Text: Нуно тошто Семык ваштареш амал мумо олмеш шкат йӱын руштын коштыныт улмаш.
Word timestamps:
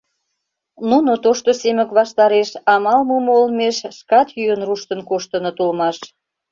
Нуно 0.89 1.11
тошто 1.23 1.49
Семык 1.61 1.89
ваштареш 1.97 2.49
амал 2.73 2.99
мумо 3.09 3.33
олмеш 3.41 3.77
шкат 3.97 4.27
йӱын 4.37 4.61
руштын 4.67 4.99
коштыныт 5.09 5.57
улмаш. 5.63 5.97